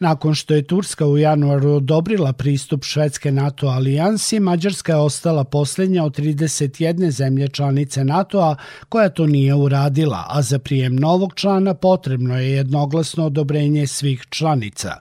[0.00, 6.04] Nakon što je Turska u januaru odobrila pristup Švedske NATO alijansi, Mađarska je ostala posljednja
[6.04, 8.56] od 31 zemlje članice NATO-a
[8.88, 14.94] koja to nije uradila, a za prijem novog člana potrebno je jednoglasno odobrenje svih članica.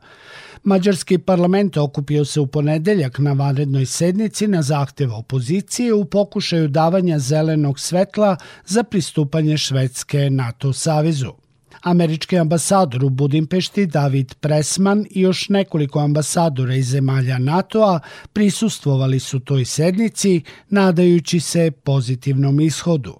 [0.64, 7.20] Mađarski parlament okupio se u ponedeljak na vanrednoj sednici na zahtev opozicije u pokušaju davanja
[7.20, 11.49] zelenog svetla za pristupanje Švedske NATO savezu.
[11.81, 18.00] Američki ambasador u Budimpešti David Presman i još nekoliko ambasadora iz zemalja NATO-a
[18.34, 23.20] prisustvovali su toj sednici, nadajući se pozitivnom ishodu.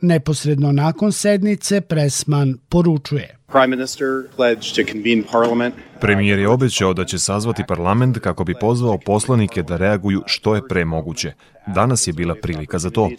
[0.00, 3.38] Neposredno nakon sednice Presman poručuje.
[3.46, 4.06] Prime Minister
[4.36, 9.62] pledged to convene parliament Premijer je obećao da će sazvati parlament kako bi pozvao poslanike
[9.62, 11.32] da reaguju što je pre moguće.
[11.66, 13.10] Danas je bila prilika za to.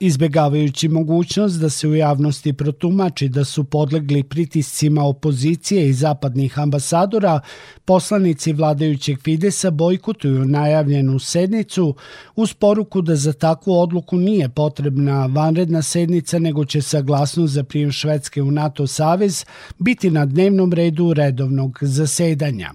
[0.00, 7.40] Izbegavajući mogućnost da se u javnosti protumači da su podlegli pritiscima opozicije i zapadnih ambasadora,
[7.84, 11.94] poslanici vladajućeg Fidesa bojkotuju najavljenu sednicu
[12.36, 17.92] uz poruku da za takvu odluku nije potrebna vanredna sednica, nego će saglasnost za prijem
[17.92, 19.44] Švedske u NATO savez
[19.78, 22.70] biti na dnevnom redu redovnog zasedanja.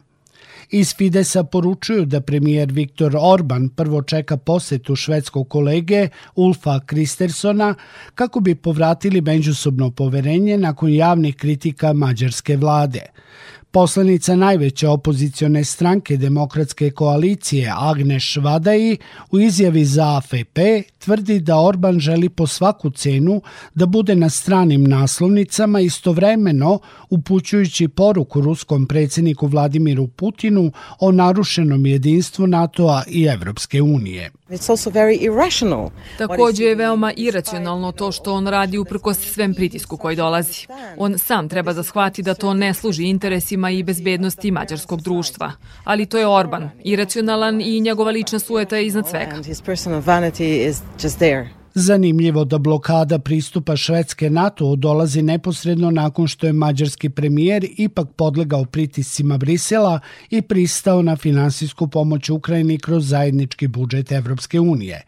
[0.69, 7.75] Iz Fidesa poručuju da premijer Viktor Orban prvo čeka posetu švedskog kolege Ulfa Kristersona
[8.15, 13.01] kako bi povratili međusobno poverenje nakon javnih kritika mađarske vlade.
[13.77, 18.97] Poslanica najveće opozicione stranke demokratske koalicije Agneš Vadaji
[19.31, 20.57] u izjavi za AFP
[21.07, 23.41] tvrdi da Orban želi po svaku cenu
[23.75, 32.47] da bude na stranim naslovnicama istovremeno upućujući poruku ruskom predsjedniku Vladimiru Putinu o narušenom jedinstvu
[32.47, 34.31] NATO-a i Evropske unije.
[36.17, 40.67] Takođe je veoma iracionalno to što on radi uprkos svem pritisku koji dolazi.
[40.97, 45.51] On sam treba da shvati da to ne služi interesima i bezbednosti mađarskog društva.
[45.83, 49.35] Ali to je Orban, iracionalan i njegova lična sueta je iznad svega.
[51.79, 58.65] Zanimljivo da blokada pristupa Švedske NATO dolazi neposredno nakon što je mađarski premijer ipak podlegao
[58.65, 59.99] pritiscima Brisela
[60.29, 65.01] i pristao na finansijsku pomoć Ukrajini kroz zajednički budžet Evropske unije.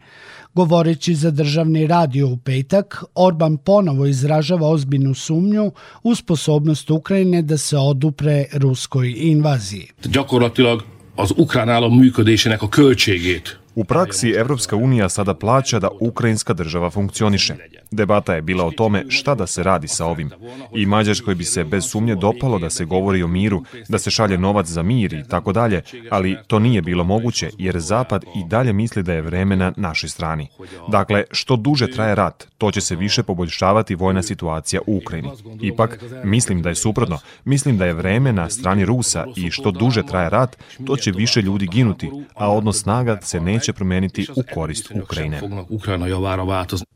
[0.54, 7.58] Govoreći za državni radio u petak, Orban ponovo izražava ozbiljnu sumnju u sposobnost Ukrajine da
[7.58, 9.86] se odupre ruskoj invaziji.
[10.04, 10.80] Gyakorlatilag
[11.16, 16.90] az ukrán állam működésének a költségét U praksi Evropska unija sada plaća da ukrajinska država
[16.90, 17.54] funkcioniše.
[17.90, 20.30] Debata je bila o tome šta da se radi sa ovim.
[20.74, 24.38] I Mađarskoj bi se bez sumnje dopalo da se govori o miru, da se šalje
[24.38, 28.72] novac za mir i tako dalje, ali to nije bilo moguće jer Zapad i dalje
[28.72, 30.48] misli da je vreme na našoj strani.
[30.88, 35.30] Dakle, što duže traje rat, to će se više poboljšavati vojna situacija u Ukrajini.
[35.60, 37.18] Ipak, mislim da je suprotno.
[37.44, 41.42] Mislim da je vreme na strani Rusa i što duže traje rat, to će više
[41.42, 45.40] ljudi ginuti, a odnos snaga se neće promeniti u korist Ukrajine.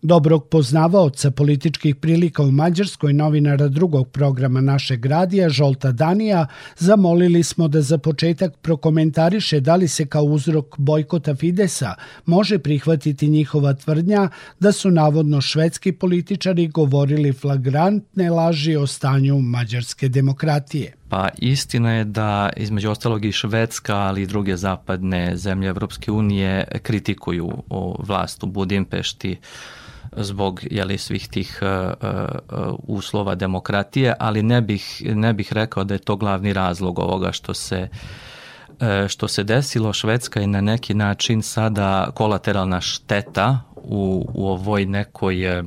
[0.02, 0.48] Dobrog
[0.84, 6.46] poznavaoca političkih prilika u Mađarskoj novinara drugog programa našeg radija, Žolta Danija,
[6.76, 11.94] zamolili smo da za početak prokomentariše da li se kao uzrok bojkota Fidesa
[12.26, 14.28] može prihvatiti njihova tvrdnja
[14.60, 20.92] da su navodno švedski političari govorili flagrantne laži o stanju mađarske demokratije.
[21.08, 26.64] Pa istina je da između ostalog i Švedska, ali i druge zapadne zemlje Evropske unije
[26.82, 27.50] kritikuju
[27.98, 29.36] vlast u Budimpešti
[30.16, 35.94] zbog jeli, svih tih uh, uh, uslova demokratije, ali ne bih, ne bih rekao da
[35.94, 37.88] je to glavni razlog ovoga što se
[38.68, 39.92] uh, što se desilo.
[39.92, 45.64] Švedska je na neki način sada kolateralna šteta u, u ovoj nekoj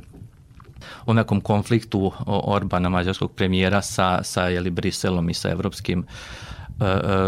[1.06, 6.57] o nekom konfliktu Orbana, mađarskog premijera, sa, sa jeli, Briselom i sa evropskim e, e,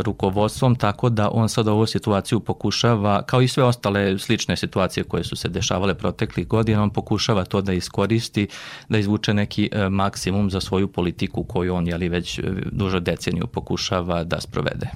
[0.01, 5.23] rukovodstvom, tako da on sad ovu situaciju pokušava, kao i sve ostale slične situacije koje
[5.23, 8.47] su se dešavale proteklih godina, on pokušava to da iskoristi,
[8.89, 12.39] da izvuče neki e, maksimum za svoju politiku koju on jeli, već
[12.71, 14.89] dužo deceniju pokušava da sprovede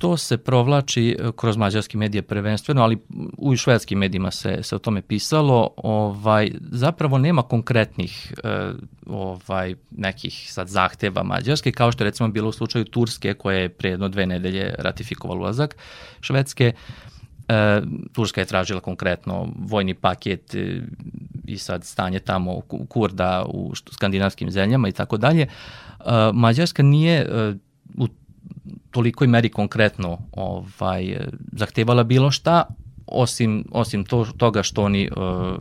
[0.00, 2.98] to se provlači e, kroz mađarski medije prvenstveno, ali
[3.38, 5.70] u švedskim medijima se, se o tome pisalo.
[5.76, 8.72] Ovaj, zapravo nema konkretnih e,
[9.06, 13.68] ovaj, nekih sad zahteva mađarske, kao što je recimo bilo u slučaju Turske, koja je
[13.68, 15.76] pre jedno dve nedelje ratifikovala ulazak
[16.20, 16.72] Švedske.
[17.48, 17.80] E,
[18.12, 20.80] Turska je tražila konkretno vojni paket e,
[21.46, 25.46] i sad stanje tamo Kurda u skandinavskim zemljama i tako dalje.
[26.32, 27.26] Mađarska nije
[28.90, 31.16] tolikoj meri konkretno ovaj,
[31.52, 32.64] zahtevala bilo šta,
[33.06, 35.54] osim, osim to, toga što oni, eh,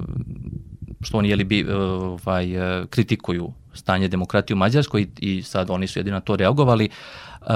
[1.01, 2.47] što oni jeli bi, eh, ovaj,
[2.89, 6.89] kritikuju stanje demokratije u Mađarskoj i, i sad oni su jedino to reagovali,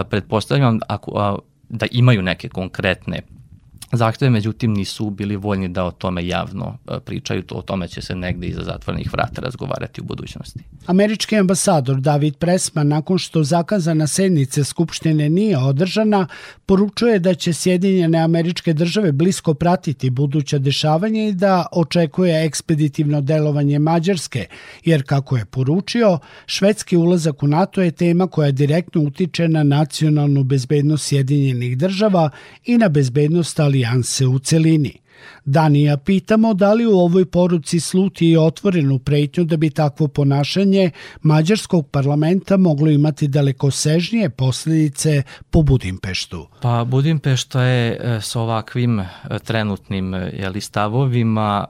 [0.10, 1.40] Pretpostavljam ako,
[1.70, 3.22] da imaju neke konkretne
[3.98, 8.16] zahteve, međutim nisu bili voljni da o tome javno e, pričaju, o tome će se
[8.16, 10.60] negde iza zatvornih vrata razgovarati u budućnosti.
[10.86, 16.28] Američki ambasador David Presman, nakon što zakazana sednice Skupštine nije održana,
[16.66, 23.80] poručuje da će Sjedinjene američke države blisko pratiti buduća dešavanja i da očekuje ekspeditivno delovanje
[23.80, 24.46] Mađarske,
[24.86, 30.44] jer kako je poručio, švedski ulazak u NATO je tema koja direktno utiče na nacionalnu
[30.44, 32.30] bezbednost Sjedinjenih država
[32.66, 35.04] i na bezbednost ali alijanse u celini.
[35.46, 40.92] Danija pitamo da li u ovoj poruci sluti i otvorenu pretnju da bi takvo ponašanje
[41.22, 46.48] mađarskog parlamenta moglo imati dalekosežnije posledice po Budimpeštu.
[46.62, 49.08] Pa Budimpešta je e, sa ovakvim e,
[49.44, 51.66] trenutnim e, jeli, stavovima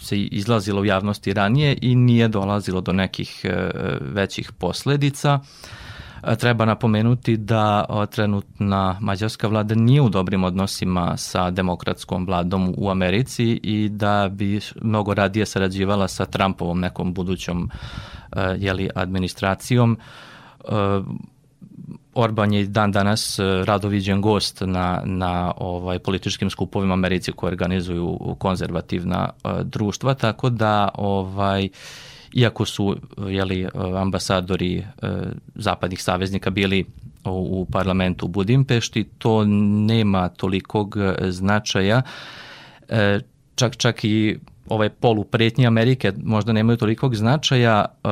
[0.00, 3.44] se izlazilo u javnosti ranije i nije dolazilo do nekih
[4.00, 5.40] većih posledica.
[6.38, 13.60] Treba napomenuti da trenutna mađarska vlada nije u dobrim odnosima sa demokratskom vladom u Americi
[13.62, 17.70] i da bi mnogo radije sarađivala sa Trumpovom nekom budućom
[18.58, 19.98] jeli, administracijom.
[22.14, 29.30] Orban je dan danas radoviđen gost na, na ovaj političkim skupovima Americi koje organizuju konzervativna
[29.62, 31.68] društva, tako da ovaj
[32.32, 32.96] iako su
[33.28, 34.84] jeli, ambasadori e,
[35.54, 36.84] zapadnih saveznika bili
[37.24, 39.44] u parlamentu u Budimpešti, to
[39.88, 40.96] nema tolikog
[41.28, 42.02] značaja,
[42.88, 43.20] e,
[43.54, 44.38] čak, čak i
[44.68, 48.08] ovaj polu pretnje Amerike možda nemaju tolikog značaja, e,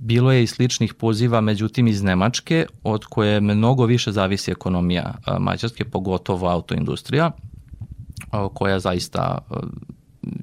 [0.00, 5.84] bilo je i sličnih poziva, međutim iz Nemačke, od koje mnogo više zavisi ekonomija Mađarske,
[5.84, 7.30] pogotovo autoindustrija,
[8.54, 9.38] koja zaista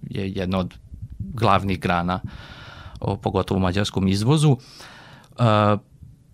[0.09, 0.73] je jedna od
[1.19, 2.29] glavnih grana uh,
[3.21, 4.57] pogotovo mađarskom izvozu.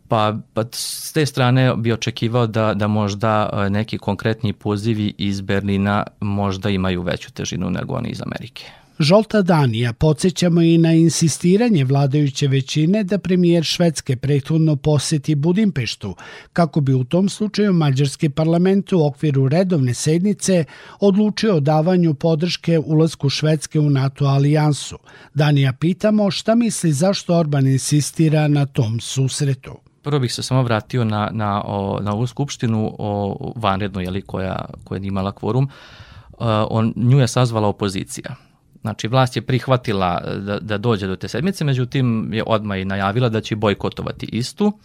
[0.07, 6.04] Pa, pa s te strane bi očekivao da, da možda neki konkretni pozivi iz Berlina
[6.19, 8.78] možda imaju veću težinu nego oni iz Amerike.
[9.00, 16.16] Žolta Danija podsjećamo i na insistiranje vladajuće većine da premijer Švedske prethodno poseti Budimpeštu,
[16.54, 20.66] kako bi u tom slučaju Mađarski parlament u okviru redovne sednice
[21.00, 24.98] odlučio o davanju podrške ulasku Švedske u NATO alijansu.
[25.34, 29.78] Danija pitamo šta misli zašto Orban insistira na tom susretu.
[30.01, 34.66] Prvo bih se samo vratio na, na, o, na ovu skupštinu o vanrednoj, jeli, koja,
[34.84, 35.63] koja je imala kvorum.
[35.63, 38.49] Uh, on, nju je sazvala opozicija
[38.81, 43.29] Znači, vlast je prihvatila da, da dođe do te sedmice, međutim je odmah i najavila
[43.29, 44.79] da će bojkotovati istu.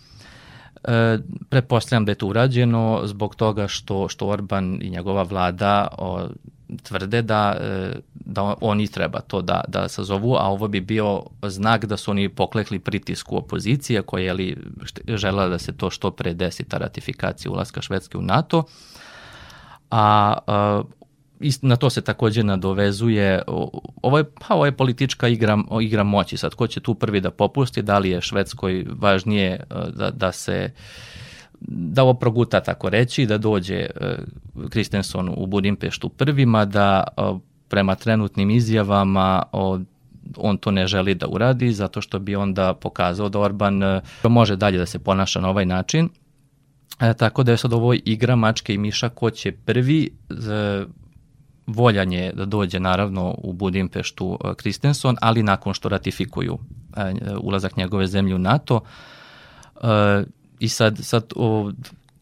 [0.84, 1.18] E,
[1.48, 6.28] pretpostavljam da je to urađeno zbog toga što, što Orban i njegova vlada o,
[6.82, 11.84] tvrde da, e, da oni treba to da, da sazovu, a ovo bi bio znak
[11.84, 14.56] da su oni poklekli pritisku opozicije koja je li
[15.08, 18.64] žela da se to što pre desi ta ratifikacija ulaska Švedske u NATO.
[19.90, 20.82] A, a
[21.62, 23.42] na to se takođe nadovezuje
[24.02, 26.36] ovo je, pa, ovo je politička igra, igra moći.
[26.36, 29.64] Sad ko će tu prvi da popusti da li je Švedskoj važnije e,
[29.96, 30.70] da, da se
[31.68, 33.86] da ovo proguta tako reći da dođe
[34.70, 37.22] Kristenson u Budimpeštu prvima da e,
[37.68, 39.42] prema trenutnim izjavama
[40.36, 44.56] on to ne želi da uradi zato što bi onda pokazao da Orban e, može
[44.56, 46.08] dalje da se ponaša na ovaj način.
[47.00, 50.10] E, tako da je sad ovo igra mačke i miša ko će prvi
[51.66, 56.58] voljan je da dođe naravno u Budimpeštu Kristenson, ali nakon što ratifikuju
[56.96, 58.80] e, ulazak njegove zemlje u NATO.
[59.82, 60.24] E,
[60.58, 61.32] I sad, sad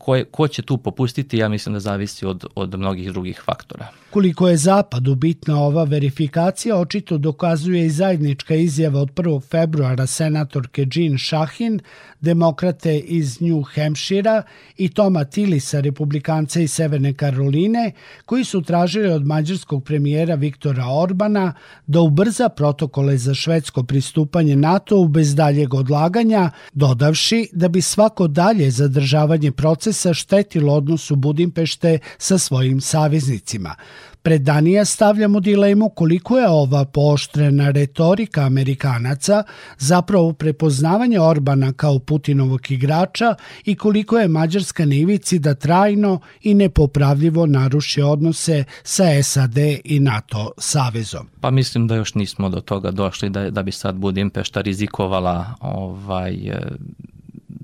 [0.02, 3.88] ko, je, ko će tu popustiti, ja mislim da zavisi od, od mnogih drugih faktora.
[4.10, 9.42] Koliko je Zapadu bitna ova verifikacija, očito dokazuje i zajednička izjava od 1.
[9.50, 11.80] februara senatorke Jean Shahin,
[12.20, 14.42] demokrate iz New Hampshire
[14.76, 17.92] i Toma Tillisa, republikanca iz Severne Karoline,
[18.24, 21.54] koji su tražili od mađarskog premijera Viktora Orbana
[21.86, 28.70] da ubrza protokole za švedsko pristupanje NATO-u bez daljeg odlaganja, dodavši da bi svako dalje
[28.70, 33.74] zadržavanje procesa štetilo odnosu Budimpešte sa svojim saveznicima.
[34.22, 39.42] Pred Danija stavljamo dilemu koliko je ova pooštrena retorika Amerikanaca
[39.78, 43.34] zapravo prepoznavanje Orbana kao Putinovog igrača
[43.64, 44.94] i koliko je Mađarska na
[45.38, 51.28] da trajno i nepopravljivo naruši odnose sa SAD i NATO savezom.
[51.40, 56.34] Pa mislim da još nismo do toga došli da, da bi sad Budimpešta rizikovala ovaj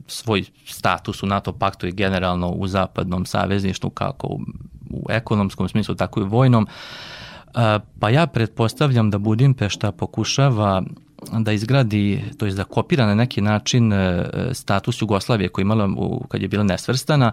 [0.08, 4.40] svoj status u NATO paktu i generalno u zapadnom savezništvu kako u
[4.90, 6.66] u ekonomskom smislu, tako i u vojnom.
[7.98, 10.82] Pa ja pretpostavljam da Budimpešta pokušava
[11.32, 13.92] da izgradi, to je da kopira na neki način
[14.52, 15.88] status Jugoslavije koji imala
[16.28, 17.32] kad je bila nesvrstana,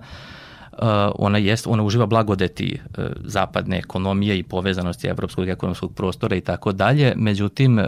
[1.15, 2.79] ona jest ona uživa blagodeti
[3.23, 7.79] zapadne ekonomije i povezanosti evropskog ekonomskog prostora i tako dalje međutim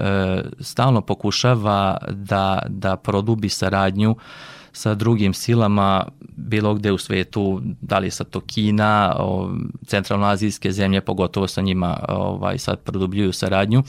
[0.59, 4.15] stalno pokušava da da produbi saradnju
[4.77, 6.05] sa drugim silama
[6.35, 9.15] bilo gde u svetu, da li sa to Kina,
[9.85, 13.79] centralnoazijske zemlje, pogotovo sa njima ovaj, sad produbljuju saradnju.
[13.79, 13.85] Uh,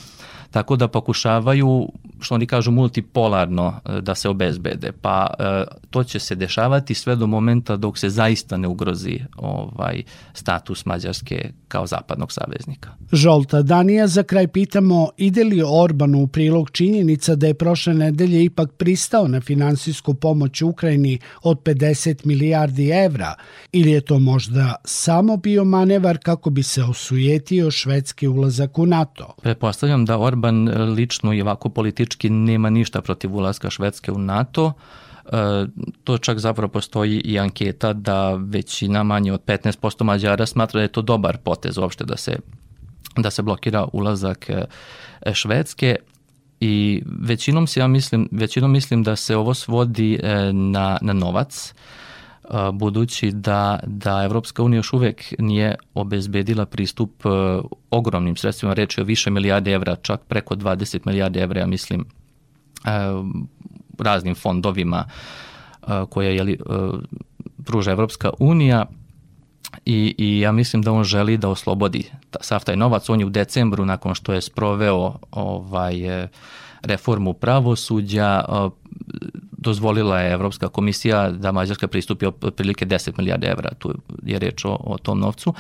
[0.51, 1.89] tako da pokušavaju,
[2.21, 4.93] što oni kažu, multipolarno e, da se obezbede.
[5.03, 10.03] Pa e, to će se dešavati sve do momenta dok se zaista ne ugrozi ovaj
[10.33, 12.91] status Mađarske kao zapadnog saveznika.
[13.13, 18.45] Žolta Danija za kraj pitamo ide li Orbanu u prilog činjenica da je prošle nedelje
[18.45, 23.35] ipak pristao na finansijsku pomoć Ukrajini od 50 milijardi evra
[23.73, 29.35] ili je to možda samo bio manevar kako bi se osujetio švedski ulazak u NATO?
[29.43, 34.19] Prepostavljam da Orban Orban e, lično i ovako politički nema ništa protiv ulaska Švedske u
[34.19, 34.73] NATO.
[35.25, 35.67] E,
[36.05, 40.89] to čak zapravo postoji i anketa da većina manje od 15% Mađara smatra da je
[40.89, 42.39] to dobar potez uopšte da se,
[43.17, 44.65] da se blokira ulazak e,
[45.33, 45.97] Švedske
[46.61, 50.19] i većinom se ja mislim, većinom mislim da se ovo svodi
[50.53, 51.75] na, na novac
[52.73, 57.11] budući da, da Evropska unija još uvek nije obezbedila pristup
[57.91, 62.05] ogromnim sredstvima, reč je o više milijarde evra, čak preko 20 milijarde evra, ja mislim,
[63.99, 65.05] raznim fondovima
[66.09, 66.59] koje je
[67.65, 68.87] pruža Evropska unija
[69.85, 73.09] i, i ja mislim da on želi da oslobodi sav taj novac.
[73.09, 76.29] On je u decembru, nakon što je sproveo ovaj, e,
[76.83, 78.45] reformu pravosuđa,
[79.59, 84.79] dozvolila je Evropska komisija da Mađarska pristupi otprilike 10 milijarde evra, tu je reč o,
[84.85, 85.55] o tom novcu.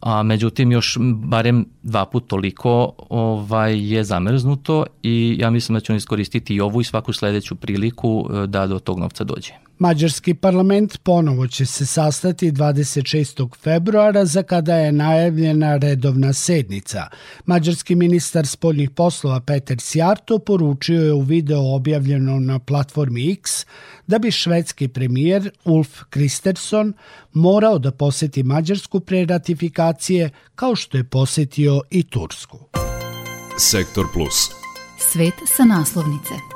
[0.00, 5.92] A međutim još barem dva put toliko ovaj je zamrznuto i ja mislim da će
[5.92, 9.63] on iskoristiti i ovu i svaku sledeću priliku e, da do tog novca dođe.
[9.78, 13.56] Mađarski parlament ponovo će se sastati 26.
[13.56, 17.06] februara za kada je najavljena redovna sednica.
[17.46, 23.66] Mađarski ministar spoljnih poslova Peter Sjarto poručio je u video objavljeno na platformi X
[24.06, 26.92] da bi švedski premijer Ulf Kristersson
[27.32, 32.58] morao da poseti Mađarsku pre ratifikacije kao što je posetio i Tursku.
[33.58, 34.50] Sektor Plus.
[35.12, 36.53] Svet sa naslovnice.